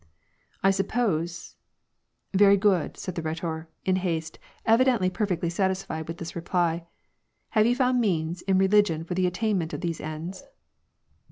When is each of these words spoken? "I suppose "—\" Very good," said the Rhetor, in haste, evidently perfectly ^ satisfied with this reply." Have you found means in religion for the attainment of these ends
"I 0.63 0.71
suppose 0.71 1.57
"—\" 2.05 2.17
Very 2.33 2.57
good," 2.57 2.97
said 2.97 3.13
the 3.13 3.21
Rhetor, 3.21 3.69
in 3.85 3.97
haste, 3.97 4.39
evidently 4.65 5.11
perfectly 5.11 5.49
^ 5.49 5.51
satisfied 5.51 6.07
with 6.07 6.17
this 6.17 6.35
reply." 6.35 6.87
Have 7.51 7.67
you 7.67 7.75
found 7.75 8.01
means 8.01 8.41
in 8.41 8.57
religion 8.57 9.03
for 9.03 9.13
the 9.13 9.27
attainment 9.27 9.73
of 9.73 9.81
these 9.81 10.01
ends 10.01 10.43